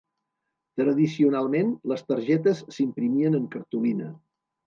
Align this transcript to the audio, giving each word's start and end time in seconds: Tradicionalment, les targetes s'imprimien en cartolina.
Tradicionalment, 0.79 1.75
les 1.91 2.01
targetes 2.13 2.63
s'imprimien 2.77 3.39
en 3.41 3.47
cartolina. 3.57 4.09